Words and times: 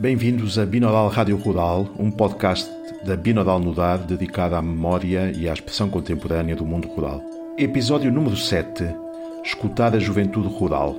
Bem-vindos 0.00 0.58
a 0.58 0.64
Binodal 0.64 1.08
Rádio 1.08 1.36
Rural, 1.36 1.86
um 1.98 2.10
podcast 2.10 2.66
da 3.04 3.14
Binodal 3.14 3.60
Nudar 3.60 3.98
dedicado 3.98 4.54
à 4.54 4.62
memória 4.62 5.30
e 5.36 5.46
à 5.46 5.52
expressão 5.52 5.90
contemporânea 5.90 6.56
do 6.56 6.64
mundo 6.64 6.88
rural. 6.88 7.22
Episódio 7.58 8.10
número 8.10 8.34
7 8.34 8.82
Escutar 9.44 9.94
a 9.94 9.98
Juventude 9.98 10.48
Rural 10.48 10.96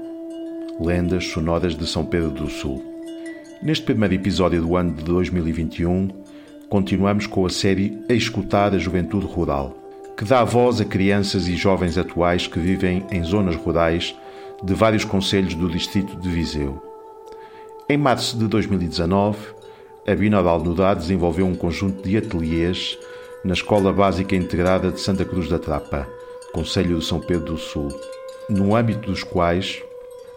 Lendas 0.79 1.25
Sonoras 1.29 1.75
de 1.75 1.87
São 1.87 2.05
Pedro 2.05 2.29
do 2.29 2.47
Sul. 2.47 2.79
Neste 3.63 3.83
primeiro 3.85 4.13
episódio 4.13 4.61
do 4.61 4.75
ano 4.75 4.93
de 4.93 5.03
2021, 5.03 6.09
continuamos 6.69 7.25
com 7.25 7.43
a 7.43 7.49
série 7.49 7.97
A 8.07 8.13
Escutar 8.13 8.75
a 8.75 8.77
Juventude 8.77 9.25
Rural, 9.25 9.75
que 10.15 10.25
dá 10.25 10.43
voz 10.43 10.79
a 10.79 10.85
crianças 10.85 11.47
e 11.47 11.55
jovens 11.55 11.97
atuais 11.97 12.45
que 12.45 12.59
vivem 12.59 13.03
em 13.11 13.23
zonas 13.23 13.55
rurais 13.55 14.15
de 14.63 14.75
vários 14.75 15.03
conselhos 15.03 15.55
do 15.55 15.67
distrito 15.67 16.15
de 16.17 16.29
Viseu. 16.29 16.90
Em 17.91 17.97
março 17.97 18.37
de 18.37 18.47
2019, 18.47 19.37
a 20.07 20.15
Binodal 20.15 20.63
Nudar 20.63 20.93
desenvolveu 20.93 21.45
um 21.45 21.53
conjunto 21.53 22.07
de 22.07 22.15
ateliês 22.15 22.97
na 23.43 23.51
Escola 23.51 23.91
Básica 23.91 24.33
Integrada 24.33 24.93
de 24.93 25.01
Santa 25.01 25.25
Cruz 25.25 25.49
da 25.49 25.59
Trapa, 25.59 26.07
Conselho 26.53 26.99
de 26.99 27.03
São 27.03 27.19
Pedro 27.19 27.47
do 27.47 27.57
Sul, 27.57 27.89
no 28.49 28.77
âmbito 28.77 29.11
dos 29.11 29.23
quais 29.25 29.83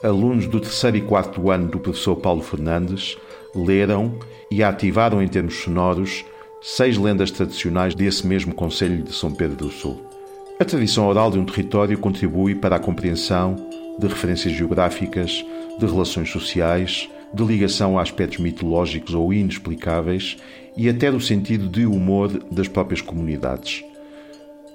alunos 0.03 0.49
do 0.49 0.59
terceiro 0.59 0.97
e 0.97 1.03
quarto 1.03 1.49
ano 1.49 1.69
do 1.69 1.79
professor 1.79 2.17
Paulo 2.17 2.43
Fernandes 2.43 3.17
leram 3.55 4.19
e 4.51 4.61
ativaram 4.61 5.23
em 5.23 5.29
termos 5.29 5.55
sonoros 5.55 6.25
seis 6.61 6.99
lendas 6.99 7.31
tradicionais 7.31 7.95
desse 7.95 8.27
mesmo 8.27 8.53
Conselho 8.53 9.01
de 9.01 9.13
São 9.13 9.33
Pedro 9.33 9.69
do 9.69 9.71
Sul. 9.71 10.05
A 10.59 10.65
tradição 10.65 11.07
oral 11.07 11.31
de 11.31 11.39
um 11.39 11.45
território 11.45 11.97
contribui 11.99 12.57
para 12.57 12.75
a 12.75 12.81
compreensão 12.81 13.55
de 13.97 14.09
referências 14.09 14.53
geográficas, 14.53 15.47
de 15.79 15.87
relações 15.87 16.33
sociais, 16.33 17.09
de 17.35 17.45
ligação 17.45 17.99
a 17.99 18.03
aspectos 18.03 18.39
mitológicos 18.39 19.15
ou 19.15 19.33
inexplicáveis 19.33 20.37
e 20.77 20.89
até 20.89 21.11
do 21.11 21.21
sentido 21.21 21.69
de 21.69 21.87
humor 21.87 22.29
das 22.51 22.69
próprias 22.69 23.01
comunidades. 23.01 23.85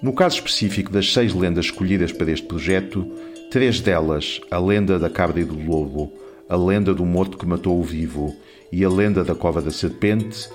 No 0.02 0.14
caso 0.14 0.36
específico 0.36 0.92
das 0.92 1.12
seis 1.12 1.34
lendas 1.34 1.66
escolhidas 1.66 2.12
para 2.12 2.32
este 2.32 2.48
projeto, 2.48 3.06
três 3.52 3.82
delas, 3.82 4.40
a 4.50 4.58
lenda 4.58 4.98
da 4.98 5.10
cabra 5.10 5.42
e 5.42 5.44
do 5.44 5.60
lobo, 5.60 6.12
a 6.48 6.56
lenda 6.56 6.94
do 6.94 7.06
morto 7.06 7.38
que 7.38 7.46
matou 7.46 7.80
o 7.80 7.84
vivo 7.84 8.34
e 8.72 8.84
a 8.84 8.90
lenda 8.90 9.24
da 9.24 9.36
cova 9.36 9.62
da 9.62 9.72
serpente, 9.72 10.50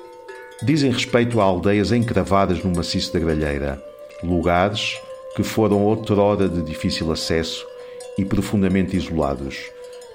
dizem 0.62 0.91
respeito 0.91 1.41
a 1.41 1.44
aldeias 1.44 1.92
encravadas 1.92 2.62
no 2.62 2.75
maciço 2.75 3.12
da 3.12 3.19
Gralheira, 3.19 3.82
lugares 4.22 4.97
que 5.36 5.42
foram 5.42 5.82
outrora 5.84 6.48
de 6.48 6.62
difícil 6.62 7.10
acesso 7.12 7.66
e 8.16 8.25
profundamente 8.25 8.97
isolados, 8.97 9.56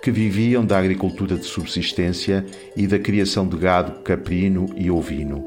que 0.02 0.12
viviam 0.12 0.66
da 0.66 0.78
agricultura 0.78 1.36
de 1.36 1.46
subsistência 1.46 2.46
e 2.76 2.88
da 2.88 2.98
criação 2.98 3.48
de 3.48 3.58
gado 3.58 4.00
caprino 4.02 4.68
e 4.76 4.90
ovino. 4.90 5.44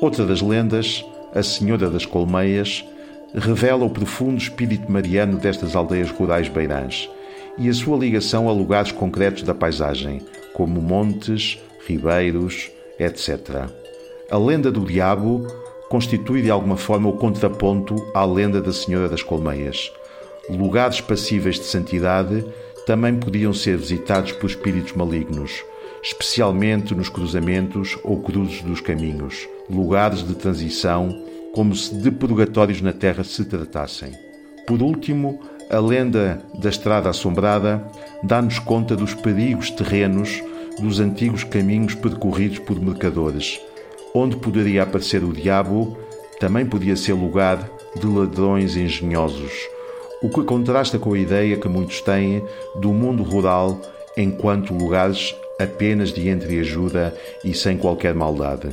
Outra 0.00 0.26
das 0.26 0.42
lendas, 0.42 1.04
a 1.34 1.42
Senhora 1.42 1.90
das 1.90 2.04
Colmeias, 2.04 2.84
revela 3.34 3.84
o 3.84 3.90
profundo 3.90 4.38
espírito 4.38 4.90
mariano 4.90 5.38
destas 5.38 5.76
aldeias 5.76 6.10
rurais 6.10 6.48
beirãs 6.48 7.08
e 7.58 7.68
a 7.68 7.74
sua 7.74 7.96
ligação 7.96 8.48
a 8.48 8.52
lugares 8.52 8.92
concretos 8.92 9.42
da 9.42 9.54
paisagem, 9.54 10.22
como 10.54 10.80
montes, 10.80 11.58
ribeiros, 11.86 12.70
etc. 12.98 13.68
A 14.30 14.38
lenda 14.38 14.70
do 14.70 14.84
diabo 14.84 15.46
constitui 15.88 16.42
de 16.42 16.50
alguma 16.50 16.76
forma 16.76 17.08
o 17.08 17.14
contraponto 17.14 17.94
à 18.14 18.24
lenda 18.24 18.60
da 18.60 18.72
Senhora 18.72 19.08
das 19.08 19.22
Colmeias. 19.22 19.92
Lugares 20.48 21.00
passíveis 21.00 21.56
de 21.56 21.64
santidade 21.64 22.44
também 22.90 23.14
podiam 23.14 23.54
ser 23.54 23.76
visitados 23.76 24.32
por 24.32 24.50
espíritos 24.50 24.94
malignos, 24.94 25.62
especialmente 26.02 26.92
nos 26.92 27.08
cruzamentos 27.08 27.96
ou 28.02 28.20
cruzes 28.20 28.62
dos 28.62 28.80
caminhos, 28.80 29.48
lugares 29.70 30.26
de 30.26 30.34
transição 30.34 31.16
como 31.54 31.72
se 31.72 31.94
de 31.94 32.10
purgatórios 32.10 32.82
na 32.82 32.92
terra 32.92 33.22
se 33.22 33.44
tratassem. 33.44 34.10
Por 34.66 34.82
último, 34.82 35.38
a 35.70 35.78
lenda 35.78 36.42
da 36.60 36.68
Estrada 36.68 37.08
Assombrada 37.08 37.86
dá-nos 38.24 38.58
conta 38.58 38.96
dos 38.96 39.14
perigos 39.14 39.70
terrenos 39.70 40.42
dos 40.80 40.98
antigos 40.98 41.44
caminhos 41.44 41.94
percorridos 41.94 42.58
por 42.58 42.80
mercadores. 42.80 43.60
Onde 44.12 44.34
poderia 44.36 44.82
aparecer 44.82 45.22
o 45.22 45.32
diabo, 45.32 45.96
também 46.40 46.66
podia 46.66 46.96
ser 46.96 47.12
lugar 47.12 47.70
de 47.94 48.06
ladrões 48.08 48.76
engenhosos, 48.76 49.52
o 50.22 50.28
que 50.28 50.42
contrasta 50.42 50.98
com 50.98 51.14
a 51.14 51.18
ideia 51.18 51.56
que 51.56 51.68
muitos 51.68 52.00
têm 52.00 52.44
do 52.76 52.92
mundo 52.92 53.22
rural 53.22 53.80
enquanto 54.16 54.74
lugares 54.74 55.34
apenas 55.58 56.12
de 56.12 56.28
entreajuda 56.28 57.14
e 57.44 57.54
sem 57.54 57.76
qualquer 57.76 58.14
maldade. 58.14 58.68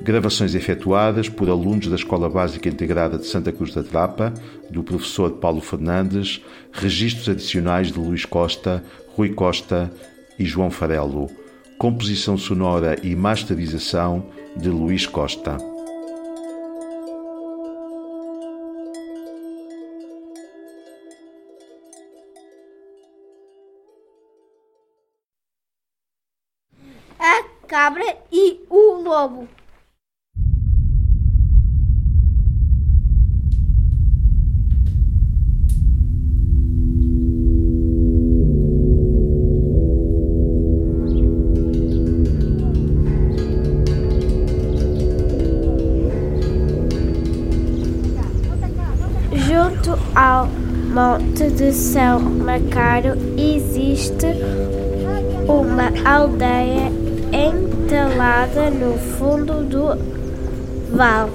Gravações 0.00 0.54
efetuadas 0.54 1.28
por 1.28 1.50
alunos 1.50 1.88
da 1.88 1.96
Escola 1.96 2.30
Básica 2.30 2.68
Integrada 2.68 3.18
de 3.18 3.26
Santa 3.26 3.52
Cruz 3.52 3.74
da 3.74 3.82
Trapa, 3.82 4.32
do 4.70 4.82
professor 4.82 5.32
Paulo 5.32 5.60
Fernandes, 5.60 6.42
registros 6.72 7.28
adicionais 7.28 7.92
de 7.92 7.98
Luís 7.98 8.24
Costa, 8.24 8.82
Rui 9.08 9.30
Costa 9.30 9.90
e 10.38 10.46
João 10.46 10.70
Farelo. 10.70 11.28
Composição 11.76 12.38
sonora 12.38 12.96
e 13.02 13.14
masterização 13.14 14.26
de 14.56 14.70
Luís 14.70 15.06
Costa. 15.06 15.56
A 27.18 27.42
cabra 27.66 28.16
e 28.32 28.64
o 28.70 29.02
lobo. 29.02 29.48
Monte 51.38 51.54
de 51.54 51.72
São 51.72 52.18
Macário 52.18 53.12
existe 53.38 54.26
uma 55.46 55.92
aldeia 56.04 56.90
entalada 57.32 58.70
no 58.70 58.98
fundo 58.98 59.62
do 59.62 59.96
vale. 60.90 61.30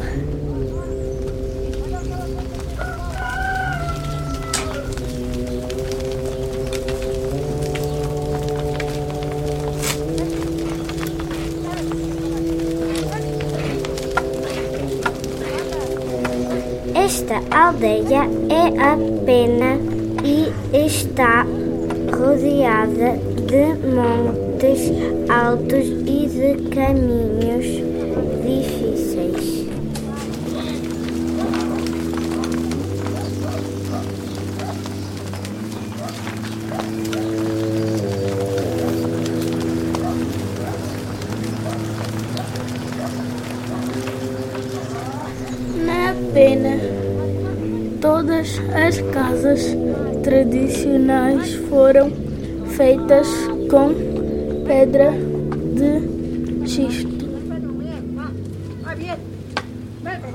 Esta 16.94 17.36
aldeia 17.58 18.24
é 18.50 18.68
apenas 18.92 19.93
está 20.74 21.46
rodeada 22.18 23.18
de 23.48 23.66
montes 23.88 24.92
altos 25.30 25.86
e 25.86 26.28
de 26.28 26.70
caminhos 26.70 27.66
difíceis. 28.44 29.68
Na 45.86 46.16
pena, 46.34 46.80
todas 48.02 48.60
as 48.74 49.00
casas 49.14 49.76
tradicionais 50.24 51.54
foram 51.70 52.12
feitas 52.70 53.28
com 53.70 53.94
pedra 54.66 55.12
de 55.76 56.68
xisto. 56.68 57.24
Vai 58.84 58.96
bien. 58.96 59.18
Ven 60.04 60.20
para 60.22 60.32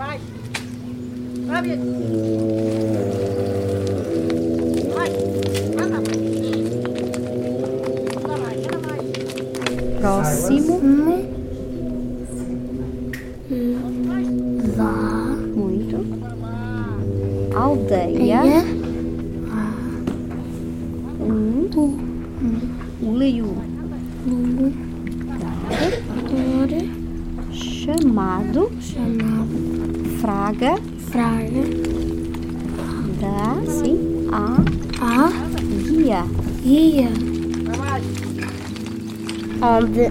O 23.03 23.13
leão. 23.13 23.57
Chamado 27.51 28.71
chamado 28.81 30.21
Fraga 30.21 30.77
Fraga 31.11 31.65
da 33.21 33.73
sim, 33.73 34.29
a 34.31 34.57
a 35.01 35.31
guia. 35.83 36.23
guia, 36.63 37.09
onde 39.61 40.07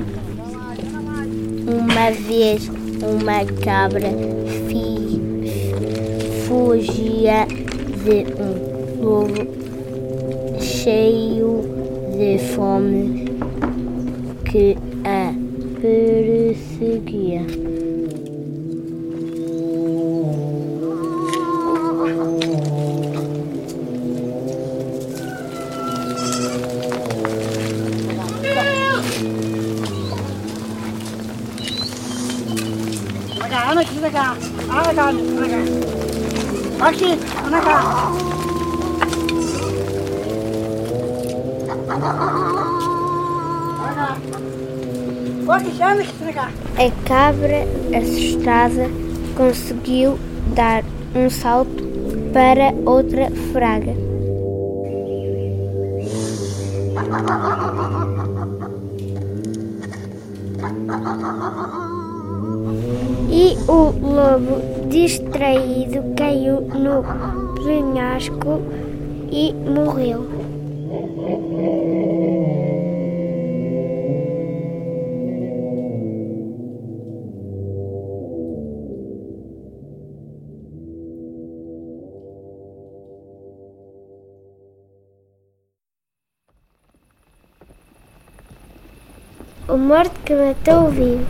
uma 1.71 2.11
vez 2.11 2.69
uma 3.01 3.45
cabra 3.63 4.09
fi, 4.67 5.21
fugia 6.45 7.47
de 8.03 8.25
um 8.41 9.03
lobo 9.03 9.47
cheio 10.59 11.76
des 12.17 12.39
formes 12.39 13.27
A 15.05 15.31
peut 15.79 16.23
le 16.29 16.53
seguir. 16.79 17.41
Anaka, 33.69 33.91
Anaka, 33.97 34.25
Anaka, 34.69 35.05
Anaka, 35.07 35.59
Anaka, 36.79 37.09
Anaka, 37.45 38.36
A 45.49 47.07
cabra, 47.07 47.63
assustada, 47.97 48.89
conseguiu 49.37 50.19
dar 50.53 50.83
um 51.15 51.29
salto 51.29 51.87
para 52.33 52.73
outra 52.85 53.31
fraga. 53.53 53.93
E 63.31 63.57
o 63.69 63.93
lobo, 64.01 64.89
distraído, 64.89 66.13
caiu 66.17 66.59
no 66.59 67.03
penhasco 67.63 68.61
e 69.31 69.53
morreu. 69.53 70.36
O 89.69 89.75
morto 89.75 90.17
que 90.21 90.33
matou 90.33 90.87
o 90.87 90.89
vivo. 90.89 91.25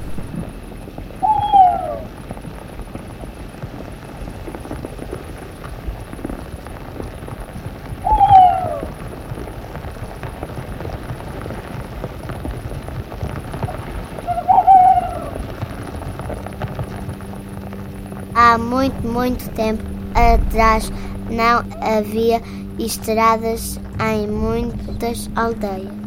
Há 18.35 18.59
muito, 18.59 19.01
muito 19.07 19.49
tempo 19.55 19.81
atrás 20.13 20.91
não 21.31 21.63
havia 21.81 22.39
estradas 22.77 23.79
em 23.99 24.27
muitas 24.27 25.27
aldeias. 25.35 26.06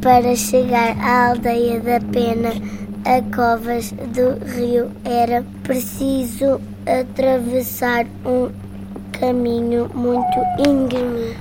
Para 0.00 0.34
chegar 0.34 0.96
à 0.98 1.28
aldeia 1.30 1.80
da 1.80 2.00
Pena, 2.00 2.50
a 3.04 3.22
Covas 3.34 3.92
do 3.92 4.44
Rio, 4.44 4.90
era 5.04 5.44
preciso 5.62 6.60
atravessar 6.86 8.06
um 8.24 8.50
caminho 9.12 9.88
muito 9.94 10.38
íngreme. 10.68 11.36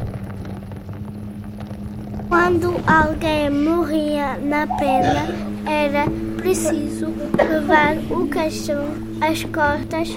Quando 2.29 2.75
alguém 2.85 3.49
morria 3.49 4.37
na 4.37 4.67
Pena, 4.67 5.27
era 5.65 6.05
preciso 6.37 7.07
levar 7.37 7.97
o 8.09 8.27
caixão 8.27 8.85
às 9.19 9.43
costas 9.43 10.09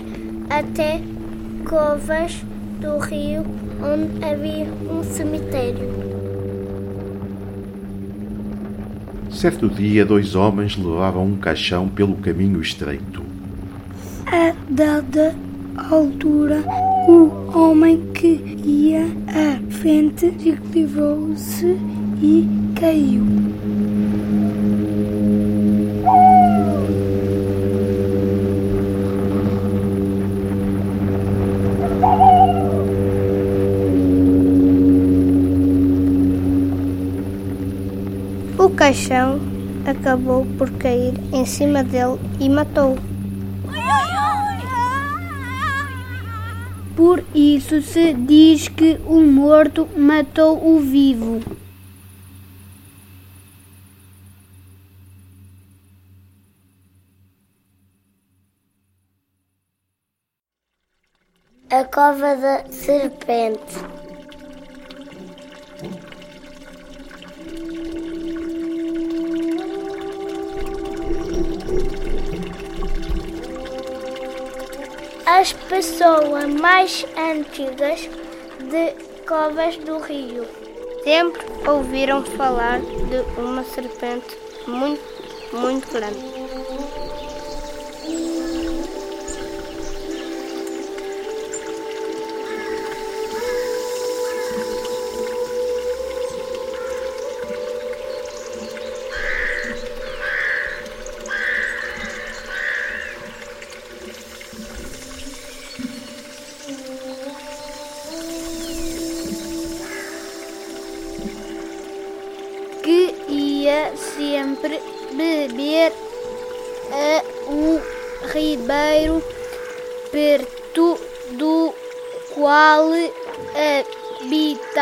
até 0.50 1.00
Covas 1.68 2.42
do 2.80 2.98
Rio, 2.98 3.44
onde 3.82 4.24
havia 4.24 4.66
um 4.90 5.02
cemitério. 5.02 6.03
Certo 9.44 9.68
dia, 9.68 10.06
dois 10.06 10.34
homens 10.34 10.74
levavam 10.74 11.26
um 11.26 11.36
caixão 11.36 11.86
pelo 11.86 12.14
caminho 12.14 12.62
estreito. 12.62 13.22
A 14.26 14.54
dada 14.70 15.36
altura, 15.76 16.64
o 17.06 17.30
homem 17.54 18.00
que 18.14 18.40
ia 18.64 19.04
à 19.28 19.70
frente 19.70 20.30
deslivou-se 20.30 21.76
e 22.22 22.48
caiu. 22.74 23.26
Caixão 38.84 39.40
acabou 39.86 40.44
por 40.58 40.70
cair 40.72 41.14
em 41.32 41.46
cima 41.46 41.82
dele 41.82 42.20
e 42.38 42.50
matou-o. 42.50 42.98
Por 46.94 47.24
isso 47.34 47.80
se 47.80 48.12
diz 48.12 48.68
que 48.68 49.00
o 49.06 49.22
morto 49.22 49.88
matou 49.96 50.62
o 50.62 50.80
vivo. 50.80 51.40
A 61.70 61.84
cova 61.84 62.36
da 62.36 62.70
serpente. 62.70 63.93
As 75.36 75.52
pessoas 75.52 76.44
mais 76.44 77.04
antigas 77.18 78.08
de 78.60 78.94
Covas 79.26 79.76
do 79.78 79.98
Rio 79.98 80.46
sempre 81.02 81.42
ouviram 81.68 82.22
falar 82.22 82.78
de 82.80 83.40
uma 83.40 83.64
serpente 83.64 84.38
muito, 84.68 85.02
muito 85.52 85.90
grande. 85.90 87.33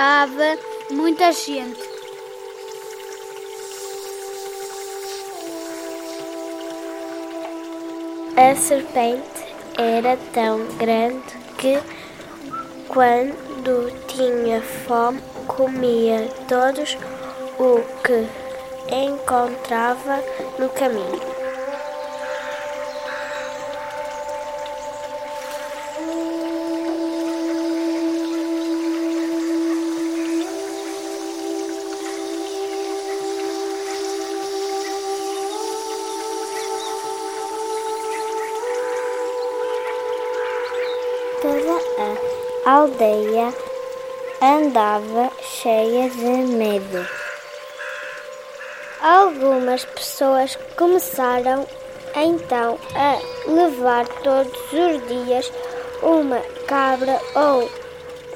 Habitava 0.03 0.59
muita 0.91 1.31
gente. 1.31 1.81
A 8.37 8.57
serpente 8.57 9.23
era 9.79 10.17
tão 10.33 10.67
grande 10.77 11.23
que, 11.57 11.79
quando 12.89 13.93
tinha 14.09 14.61
fome, 14.61 15.21
comia 15.47 16.29
todos 16.49 16.97
o 17.59 17.81
que 18.03 18.27
encontrava 18.93 20.19
no 20.59 20.69
caminho. 20.71 21.32
Aldeia 43.03 43.53
andava 44.41 45.31
cheia 45.43 46.09
de 46.09 46.53
medo. 46.55 47.07
Algumas 49.01 49.85
pessoas 49.85 50.57
começaram 50.77 51.67
então 52.15 52.79
a 52.95 53.19
levar 53.51 54.07
todos 54.23 54.57
os 54.73 55.09
dias 55.09 55.53
uma 56.03 56.39
cabra 56.69 57.21
ou 57.35 57.69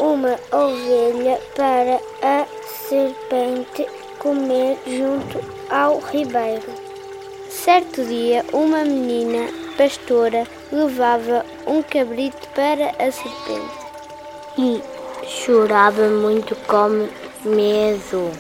uma 0.01 0.39
ovelha 0.51 1.41
para 1.55 2.01
a 2.23 2.47
serpente 2.89 3.87
comer 4.19 4.79
junto 4.87 5.41
ao 5.71 6.01
ribeiro. 6.01 6.75
Certo 7.49 8.05
dia, 8.05 8.45
uma 8.53 8.85
menina 8.85 9.49
pastora 9.77 10.47
levava 10.73 11.45
um 11.67 11.83
cabrito 11.83 12.49
para 12.49 12.91
a 12.99 13.13
serpente 13.13 13.86
e 14.59 14.83
chorava 15.27 16.09
muito 16.09 16.55
com 16.67 17.09
medo. 17.45 18.33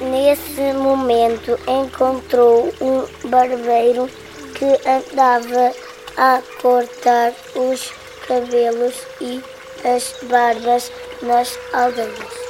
Nesse 0.00 0.72
momento 0.74 1.58
encontrou 1.66 2.72
um 2.80 3.28
barbeiro 3.28 4.08
que 4.54 4.88
andava 4.88 5.72
a 6.16 6.42
cortar 6.60 7.32
os 7.54 7.92
cabelos 8.26 8.94
e 9.20 9.42
as 9.84 10.14
barbas 10.28 10.90
nas 11.22 11.58
aldeias. 11.72 12.43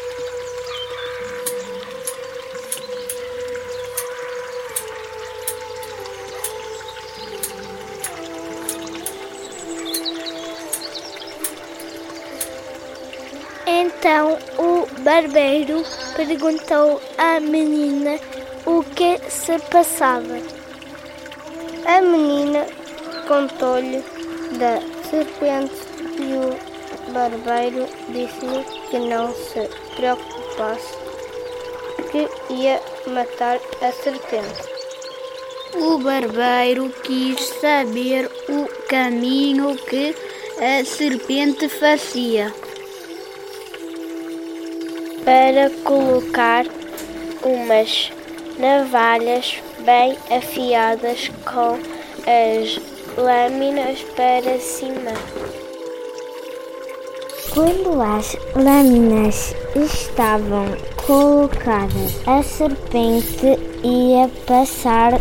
Então 13.66 14.38
o 14.58 14.86
barbeiro 15.00 15.82
perguntou 16.14 17.00
à 17.16 17.40
menina 17.40 18.18
o 18.66 18.84
que 18.84 19.18
se 19.30 19.58
passava. 19.70 20.38
A 21.86 22.00
menina 22.02 22.66
contou-lhe 23.26 24.04
da 24.58 24.80
serpente 25.08 25.74
e 26.18 26.34
o 26.34 27.12
barbeiro 27.12 27.86
disse-lhe 28.08 28.64
que 28.90 28.98
não 28.98 29.34
se 29.34 29.68
preocupasse, 29.96 30.94
que 32.12 32.28
ia 32.52 32.80
matar 33.06 33.58
a 33.80 33.92
serpente. 33.92 34.74
O 35.74 35.98
barbeiro 35.98 36.90
quis 37.02 37.40
saber 37.60 38.30
o 38.48 38.66
caminho 38.88 39.74
que 39.76 40.14
a 40.58 40.84
serpente 40.84 41.68
fazia. 41.68 42.54
Para 45.24 45.70
colocar 45.82 46.66
umas 47.42 48.12
navalhas 48.58 49.56
bem 49.84 50.16
afiadas 50.30 51.30
com 51.44 51.78
as 52.26 52.80
lâminas 53.16 54.00
para 54.16 54.58
cima. 54.58 55.12
Quando 57.52 58.00
as 58.00 58.36
lâminas 58.56 59.54
estavam 59.76 60.66
colocadas, 61.06 62.26
a 62.26 62.42
serpente 62.42 63.58
ia 63.82 64.28
passar 64.46 65.12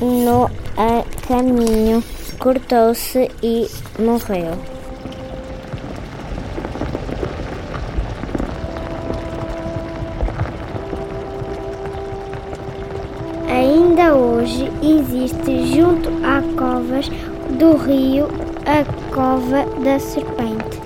no 0.00 0.50
caminho, 1.26 2.02
cortou-se 2.38 3.30
e 3.42 3.68
morreu. 3.98 4.77
Hoje 14.48 14.70
existe 14.82 15.66
junto 15.74 16.08
a 16.24 16.40
covas 16.56 17.08
do 17.58 17.76
rio 17.76 18.28
a 18.64 18.84
cova 19.14 19.64
da 19.82 19.98
serpente. 19.98 20.78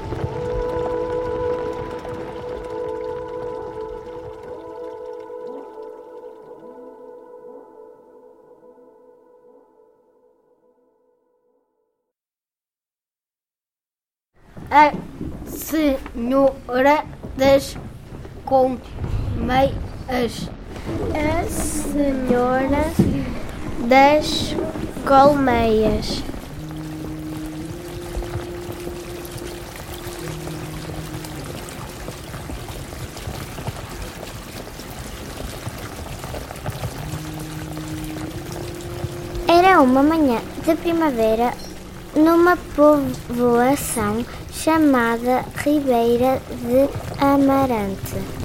A 14.71 14.93
Senhora 15.45 17.05
das 17.37 17.77
Colmeias. 18.45 18.83
A 21.15 21.45
Senhora 21.49 22.91
das 23.89 24.55
Colmeias. 25.07 26.23
Era 39.49 39.81
uma 39.81 40.03
manhã 40.03 40.41
de 40.65 40.75
primavera 40.77 41.53
numa 42.15 42.57
povoação 42.77 44.25
chamada 44.51 45.45
Ribeira 45.57 46.41
de 46.63 46.89
Amarante. 47.23 48.42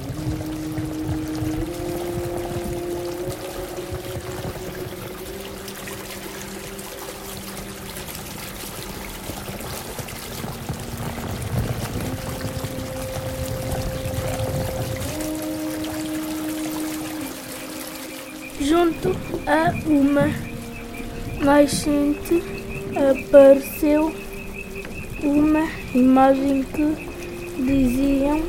Nascente 21.57 22.43
apareceu 22.95 24.13
uma 25.23 25.67
imagem 25.95 26.63
que 26.63 27.63
diziam 27.63 28.39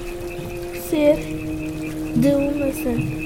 ser 0.90 1.16
de 2.16 2.28
uma 2.28 2.70
santa. 2.70 3.18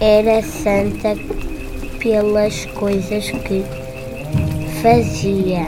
Era 0.00 0.42
santa 0.42 1.16
pelas 1.98 2.64
coisas 2.66 3.30
que 3.30 3.62
fazia. 4.80 5.66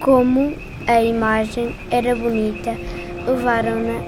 Como 0.00 0.54
a 0.86 1.02
imagem 1.02 1.74
era 1.90 2.16
bonita, 2.16 2.74
levaram-na 3.30 4.00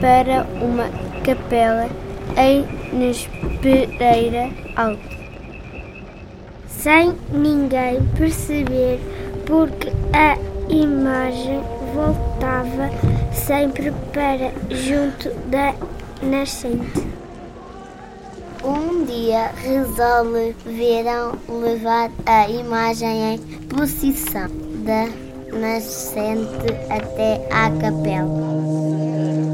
para 0.00 0.46
uma 0.62 0.88
capela 1.24 1.88
em 2.36 2.64
Nespereira 2.96 4.50
Alta. 4.76 5.14
Sem 6.66 7.14
ninguém 7.32 8.04
perceber, 8.16 9.00
porque 9.46 9.90
a 10.12 10.36
imagem 10.68 11.62
voltava 11.94 12.90
sempre 13.32 13.92
para 14.12 14.52
junto 14.70 15.30
da 15.48 15.74
nascente. 16.22 17.14
Um 18.62 19.04
dia 19.04 19.50
resolveram 19.56 21.38
levar 21.48 22.10
a 22.26 22.48
imagem 22.48 23.34
em 23.34 23.38
procissão 23.68 24.48
da 24.84 25.23
nascente 25.54 26.66
até 26.90 27.40
à 27.50 27.70
capela. 27.80 29.53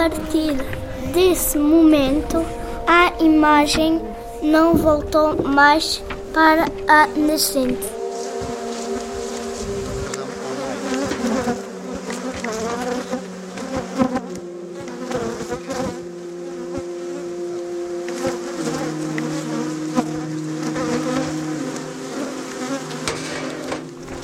Partir 0.00 0.56
desse 1.12 1.58
momento, 1.58 2.42
a 2.86 3.22
imagem 3.22 4.00
não 4.42 4.74
voltou 4.74 5.36
mais 5.42 6.02
para 6.32 6.64
a 6.88 7.06
nascente. 7.18 7.86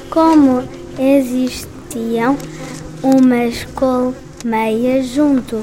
Como 0.09 0.67
existiam 0.99 2.39
umas 3.03 3.67
colmeias 4.47 5.07
junto 5.09 5.61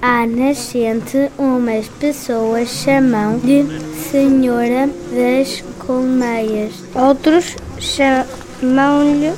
à 0.00 0.24
nascente, 0.24 1.32
umas 1.36 1.88
pessoas 1.88 2.68
chamam 2.68 3.40
de 3.40 3.64
Senhora 4.08 4.88
das 5.12 5.64
Colmeias. 5.84 6.72
Outros 6.94 7.56
chamam-lhe 7.80 9.32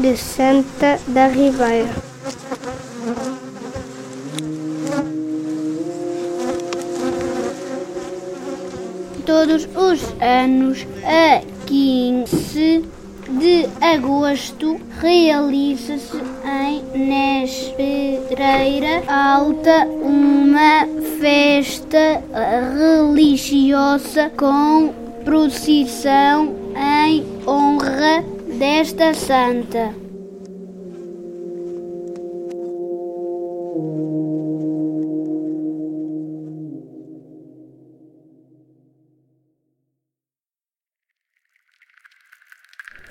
de 0.00 0.16
Santa 0.16 0.98
da 1.06 1.28
Ribeira. 1.28 1.88
Todos 9.24 9.68
os 9.76 10.00
anos, 10.20 10.84
a 11.04 11.42
15 11.66 12.84
de 13.28 13.68
agosto, 13.80 14.80
realiza-se 15.00 16.25
em 16.96 17.42
Nespedreira 17.42 19.02
Alta 19.06 19.86
uma 19.86 20.86
festa 21.20 22.22
religiosa 22.74 24.30
com 24.30 24.94
procissão 25.24 26.54
em 26.74 27.22
honra 27.46 28.24
desta 28.58 29.12
santa. 29.12 29.94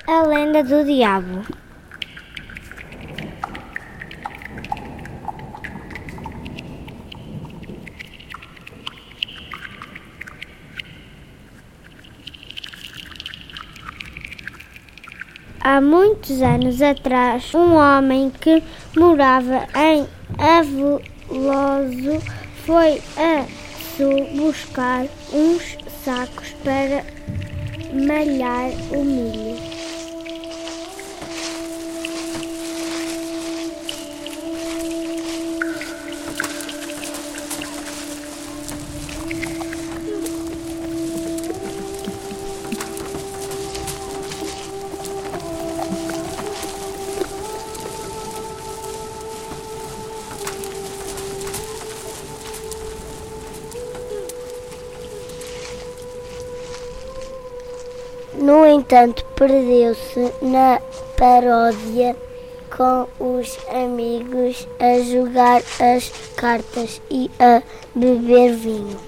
A 0.08 0.22
lenda 0.24 0.64
do 0.64 0.84
diabo. 0.84 1.65
Há 15.76 15.82
muitos 15.82 16.42
anos 16.42 16.82
atrás, 16.82 17.54
um 17.54 17.74
homem 17.74 18.32
que 18.40 18.64
morava 18.96 19.68
em 19.76 20.08
Aveloso 20.40 21.02
foi 22.66 23.02
a 23.18 23.46
sul 23.98 24.26
buscar 24.38 25.06
uns 25.34 25.78
sacos 26.02 26.56
para 26.64 27.04
malhar 27.94 28.72
o 28.94 29.04
milho. 29.04 29.75
Entanto, 58.86 59.26
perdeu-se 59.36 60.32
na 60.44 60.80
paródia 61.18 62.16
com 62.70 63.08
os 63.20 63.58
amigos 63.68 64.68
a 64.80 65.00
jogar 65.00 65.64
as 65.80 66.12
cartas 66.36 67.02
e 67.10 67.32
a 67.40 67.64
beber 67.96 68.54
vinho. 68.54 69.05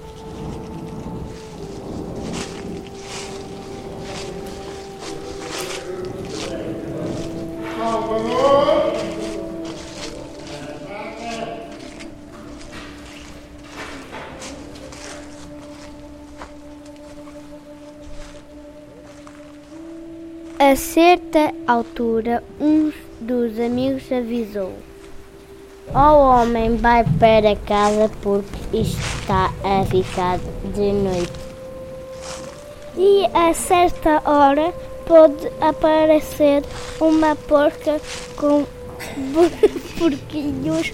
A 20.60 20.74
certa 20.74 21.54
altura, 21.68 22.42
um 22.60 22.92
dos 23.20 23.60
amigos 23.60 24.10
avisou: 24.10 24.72
O 25.94 26.18
homem 26.18 26.76
vai 26.76 27.04
para 27.04 27.54
casa 27.54 28.10
porque 28.20 28.78
está 28.78 29.52
a 29.62 29.84
ficar 29.84 30.40
de 30.74 30.92
noite. 30.92 31.32
E 32.96 33.24
a 33.32 33.54
certa 33.54 34.20
hora 34.28 34.74
pode 35.06 35.46
aparecer 35.60 36.64
uma 37.00 37.36
porca 37.36 38.00
com 38.34 38.66
porquinhos 39.96 40.92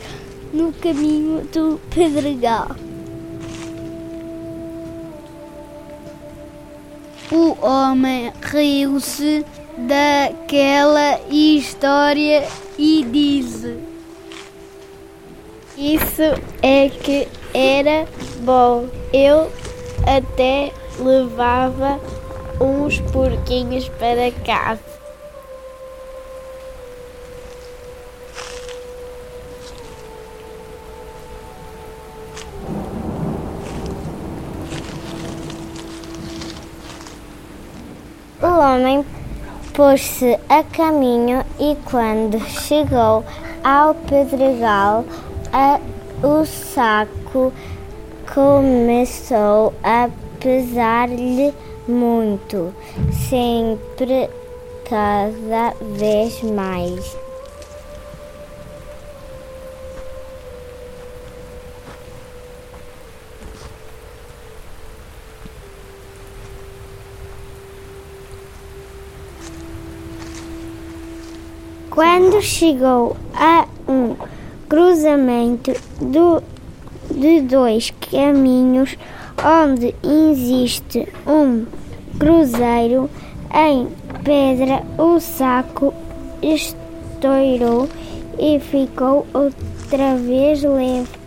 no 0.53 0.75
caminho 0.75 1.43
do 1.47 1.81
pedregal. 1.89 2.77
O 7.35 7.59
homem 7.67 8.33
riu-se 8.43 9.45
daquela 9.77 11.19
história 11.29 12.47
e 12.79 13.05
disse: 13.11 13.77
Isso 15.77 16.23
é 16.63 16.89
que 16.89 17.27
era 17.53 18.07
bom. 18.39 18.87
Eu 19.13 19.51
até 20.07 20.73
levava 20.97 21.99
uns 22.61 23.01
porquinhos 23.01 23.89
para 23.89 24.31
casa. 24.47 25.04
Homem 38.75 39.05
pôs-se 39.73 40.39
a 40.49 40.63
caminho 40.63 41.45
e 41.59 41.77
quando 41.91 42.39
chegou 42.41 43.25
ao 43.63 43.95
pedregal, 43.95 45.05
a- 45.53 45.81
o 46.23 46.45
saco 46.45 47.53
começou 48.33 49.73
a 49.83 50.09
pesar-lhe 50.41 51.55
muito, 51.87 52.75
sempre 53.29 54.29
cada 54.89 55.75
vez 55.97 56.43
mais. 56.43 57.24
Quando 71.95 72.43
chegou 72.43 73.17
a 73.35 73.67
um 73.89 74.17
cruzamento 74.69 75.73
do- 76.01 76.43
de 77.09 77.41
dois 77.43 77.93
caminhos, 78.11 78.97
onde 79.39 79.95
existe 80.03 81.09
um 81.25 81.65
cruzeiro 82.19 83.09
em 83.55 83.87
pedra, 84.25 84.83
o 84.99 85.21
saco 85.21 85.95
estourou 86.43 87.89
e 88.41 88.59
ficou 88.59 89.25
outra 89.33 90.17
vez 90.17 90.65
leve. 90.65 91.24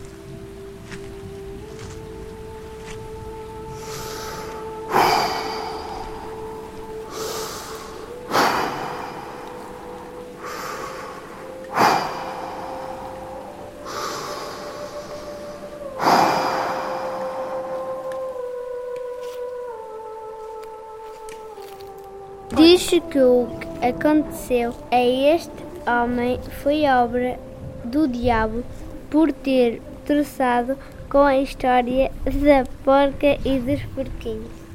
Que 23.12 23.20
o 23.20 23.48
que 23.60 23.86
aconteceu 23.86 24.74
a 24.92 25.02
este 25.02 25.64
homem 25.88 26.40
foi 26.62 26.86
obra 26.86 27.40
do 27.84 28.08
diabo 28.08 28.64
por 29.10 29.32
ter 29.32 29.82
troçado 30.06 30.78
com 31.10 31.20
a 31.20 31.38
história 31.38 32.12
da 32.26 32.70
porca 32.84 33.38
e 33.46 33.60
dos 33.60 33.82
porquinhos. 33.94 34.67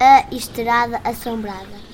A 0.00 0.24
Estrada 0.30 1.00
Assombrada. 1.02 1.88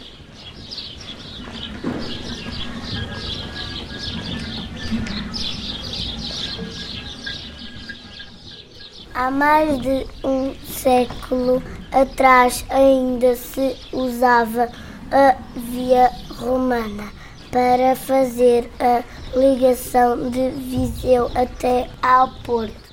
Há 9.15 9.31
mais 9.31 9.81
de 9.81 10.07
um 10.23 10.55
século 10.67 11.63
atrás 11.93 12.65
ainda 12.69 13.35
se 13.37 13.75
usava 13.91 14.69
a 15.11 15.37
via 15.57 16.11
romana 16.37 17.11
para 17.51 17.97
fazer 17.97 18.71
a 18.81 19.03
ligação 19.39 20.29
de 20.29 20.51
Viseu 20.51 21.31
até 21.35 21.89
ao 22.03 22.29
Porto. 22.43 22.84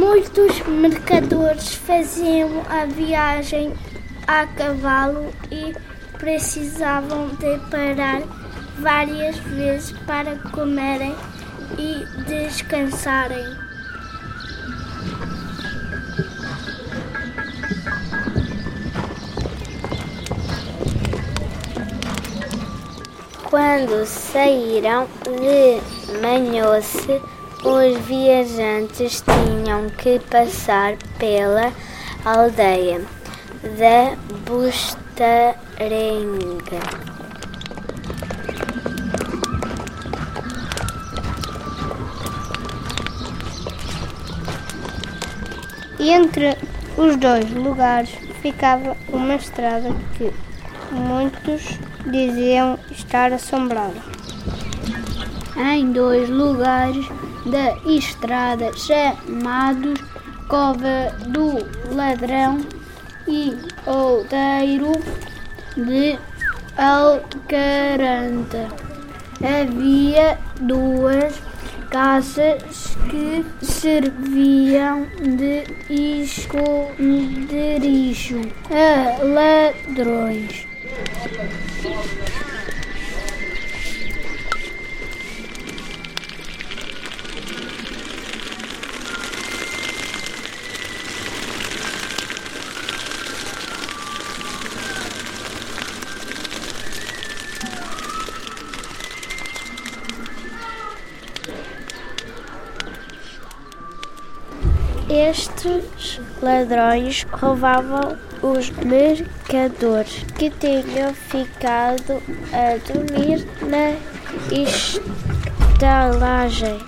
Muitos 0.00 0.62
mercadores 0.66 1.74
faziam 1.74 2.62
a 2.70 2.86
viagem 2.86 3.74
a 4.26 4.46
cavalo 4.46 5.30
e 5.50 5.74
precisavam 6.16 7.28
de 7.28 7.58
parar 7.70 8.22
várias 8.78 9.36
vezes 9.36 9.92
para 10.06 10.36
comerem 10.52 11.14
e 11.76 12.02
descansarem. 12.24 13.44
Quando 23.50 24.06
saíram 24.06 25.06
de 25.26 26.20
Manhoce, 26.22 27.20
os 27.64 27.98
viajantes 28.06 29.22
tinham 29.22 29.90
que 29.90 30.18
passar 30.18 30.96
pela 31.18 31.72
aldeia 32.24 33.02
da 33.62 34.16
Bustarenga. 34.46 35.60
E 45.98 46.10
entre 46.10 46.56
os 46.96 47.16
dois 47.16 47.50
lugares 47.50 48.10
ficava 48.40 48.96
uma 49.12 49.34
estrada 49.34 49.94
que 50.16 50.32
muitos 50.90 51.78
diziam 52.06 52.78
estar 52.90 53.34
assombrada. 53.34 54.00
Em 55.58 55.92
dois 55.92 56.30
lugares 56.30 57.06
da 57.46 57.76
estrada 57.86 58.70
chamados 58.76 60.00
Cova 60.48 61.14
do 61.28 61.64
Ladrão 61.94 62.60
e 63.28 63.56
Outeiro 63.86 64.92
de 65.76 66.18
Alcaranta. 66.76 68.68
Havia 69.42 70.38
duas 70.60 71.40
casas 71.90 72.96
que 73.08 73.44
serviam 73.64 75.06
de 75.20 75.64
esconderijo 76.22 76.90
a 78.70 79.22
ladrões. 79.24 80.66
Estes 105.10 106.20
ladrões 106.40 107.26
roubavam 107.32 108.16
os 108.40 108.70
mercadores 108.70 110.24
que 110.38 110.48
tinham 110.50 111.12
ficado 111.12 112.22
a 112.52 112.76
dormir 112.86 113.44
na 113.60 113.96
estalagem. 115.74 116.78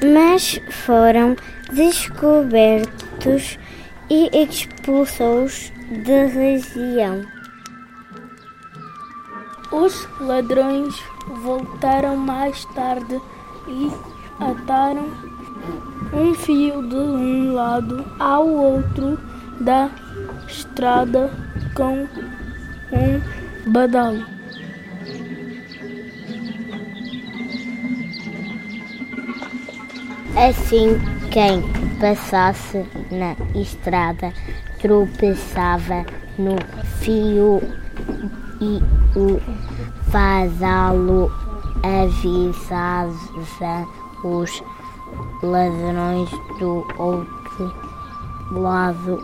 Mas 0.00 0.60
foram 0.70 1.34
descobertos 1.72 3.58
e 4.10 4.30
expulsos 4.32 5.72
da 6.04 6.26
região. 6.26 7.24
Os 9.72 10.08
ladrões 10.20 10.94
voltaram 11.42 12.16
mais 12.16 12.64
tarde 12.66 13.20
e 13.66 13.90
ataram 14.40 15.08
um 16.12 16.34
fio 16.34 16.86
de 16.88 16.94
um 16.94 17.54
lado 17.54 18.04
ao 18.18 18.46
outro 18.46 19.18
da 19.60 19.90
estrada 20.46 21.30
com 21.74 22.06
um 22.92 23.70
badalo. 23.70 24.24
Assim, 30.36 31.13
quem 31.30 31.62
passasse 31.98 32.84
na 33.10 33.36
estrada 33.58 34.32
tropeçava 34.80 36.04
no 36.38 36.56
fio 37.00 37.60
e 38.60 38.82
o 39.18 39.40
fazalo 40.10 41.30
avisava 41.82 43.12
os 44.24 44.62
ladrões 45.42 46.30
do 46.58 46.86
outro 46.98 47.74
lado 48.52 49.18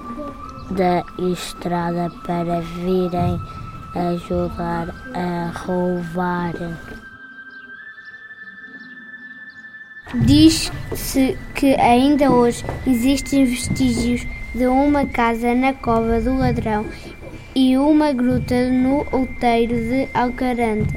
da 0.70 1.04
estrada 1.18 2.10
para 2.24 2.60
virem 2.60 3.40
ajudar 3.94 4.94
a 5.14 5.50
roubar. 5.64 6.54
Diz-se 10.12 11.38
que 11.54 11.76
ainda 11.76 12.32
hoje 12.32 12.64
existem 12.84 13.44
vestígios 13.44 14.26
de 14.52 14.66
uma 14.66 15.06
casa 15.06 15.54
na 15.54 15.72
Cova 15.72 16.20
do 16.20 16.36
Ladrão 16.36 16.84
e 17.54 17.78
uma 17.78 18.12
gruta 18.12 18.68
no 18.70 19.06
outeiro 19.12 19.76
de 19.76 20.08
Alcaranda. 20.12 20.88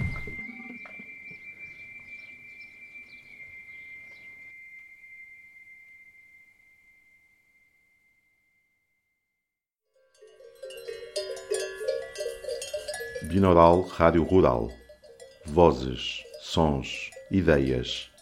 Binaural 13.30 13.82
Rádio 13.82 14.24
Rural. 14.24 14.72
Vozes, 15.46 16.24
sons, 16.42 17.12
ideias. 17.30 18.13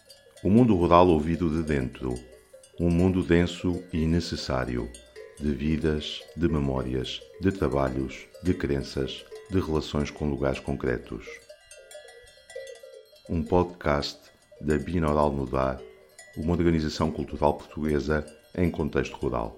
O 0.42 0.50
mundo 0.50 0.74
rural 0.74 1.06
ouvido 1.06 1.48
de 1.48 1.62
dentro. 1.62 2.16
Um 2.80 2.90
mundo 2.90 3.22
denso 3.22 3.80
e 3.92 4.04
necessário. 4.06 4.90
De 5.38 5.52
vidas, 5.52 6.20
de 6.36 6.48
memórias, 6.48 7.20
de 7.40 7.52
trabalhos, 7.52 8.26
de 8.42 8.52
crenças, 8.52 9.24
de 9.48 9.60
relações 9.60 10.10
com 10.10 10.28
lugares 10.28 10.58
concretos. 10.58 11.24
Um 13.30 13.40
podcast 13.40 14.18
da 14.60 14.76
Binaural 14.76 15.30
Mudar, 15.30 15.80
uma 16.36 16.54
organização 16.54 17.12
cultural 17.12 17.54
portuguesa 17.54 18.26
em 18.52 18.68
contexto 18.68 19.14
rural. 19.14 19.56